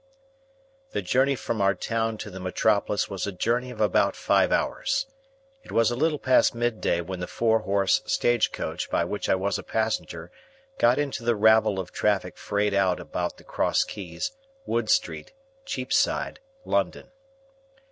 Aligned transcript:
The 0.93 1.03
journey 1.03 1.35
from 1.35 1.61
our 1.61 1.75
town 1.75 2.17
to 2.25 2.31
the 2.31 2.39
metropolis 2.39 3.07
was 3.07 3.27
a 3.27 3.31
journey 3.31 3.69
of 3.69 3.79
about 3.79 4.15
five 4.15 4.51
hours. 4.51 5.05
It 5.61 5.71
was 5.71 5.91
a 5.91 5.95
little 5.95 6.17
past 6.17 6.55
midday 6.55 7.01
when 7.01 7.19
the 7.19 7.27
four 7.27 7.59
horse 7.59 8.01
stage 8.07 8.51
coach 8.51 8.89
by 8.89 9.05
which 9.05 9.29
I 9.29 9.35
was 9.35 9.59
a 9.59 9.61
passenger, 9.61 10.31
got 10.79 10.97
into 10.97 11.23
the 11.23 11.35
ravel 11.35 11.77
of 11.79 11.91
traffic 11.91 12.35
frayed 12.39 12.73
out 12.73 12.99
about 12.99 13.37
the 13.37 13.43
Cross 13.43 13.83
Keys, 13.83 14.31
Wood 14.65 14.89
Street, 14.89 15.33
Cheapside, 15.65 16.39
London. 16.65 17.11